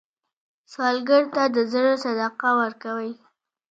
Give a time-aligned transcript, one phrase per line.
[0.71, 3.11] سوالګر ته د زړه صدقه ورکوئ